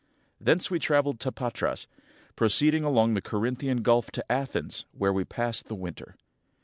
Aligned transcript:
Thence 0.39 0.71
we 0.71 0.79
traveled 0.79 1.19
to 1.19 1.31
Patras, 1.31 1.85
proceeding 2.35 2.83
along 2.83 3.13
the 3.13 3.21
Corinthian 3.21 3.83
Gulf 3.83 4.09
to 4.13 4.21
[xii] 4.31 4.31
Athens, 4.33 4.85
where 4.97 5.13
we 5.13 5.25
passed 5.25 5.67
the 5.67 5.75
winter. 5.75 6.15